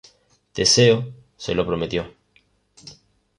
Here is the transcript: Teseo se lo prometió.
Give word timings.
Teseo 0.53 1.13
se 1.37 1.53
lo 1.53 1.63
prometió. 1.63 2.11